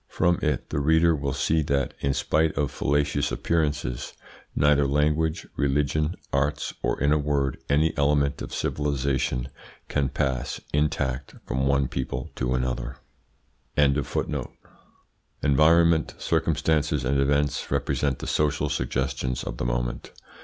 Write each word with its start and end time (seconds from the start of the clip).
From 0.07 0.39
it 0.41 0.71
the 0.71 0.79
reader 0.79 1.15
will 1.15 1.31
see 1.31 1.61
that, 1.61 1.93
in 1.99 2.15
spite 2.15 2.57
of 2.57 2.71
fallacious 2.71 3.31
appearances, 3.31 4.13
neither 4.55 4.87
language, 4.87 5.45
religion, 5.55 6.15
arts, 6.33 6.73
or, 6.81 6.99
in 6.99 7.11
a 7.13 7.19
word, 7.19 7.59
any 7.69 7.95
element 7.95 8.41
of 8.41 8.51
civilisation, 8.51 9.49
can 9.89 10.09
pass, 10.09 10.59
intact, 10.73 11.35
from 11.45 11.67
one 11.67 11.87
people 11.87 12.31
to 12.37 12.55
another. 12.55 12.97
Environment, 13.77 14.51
circumstances, 16.17 17.05
and 17.05 17.19
events 17.19 17.69
represent 17.69 18.17
the 18.17 18.25
social 18.25 18.69
suggestions 18.69 19.43
of 19.43 19.57
the 19.57 19.65
moment. 19.65 20.13